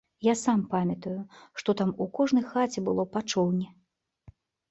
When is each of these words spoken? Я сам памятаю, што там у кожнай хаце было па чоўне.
Я 0.25 0.33
сам 0.43 0.61
памятаю, 0.69 1.17
што 1.61 1.75
там 1.83 1.91
у 2.05 2.09
кожнай 2.19 2.45
хаце 2.53 2.79
было 2.89 3.03
па 3.17 3.23
чоўне. 3.35 3.67